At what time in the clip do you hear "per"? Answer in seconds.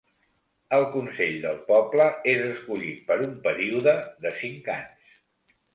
3.11-3.21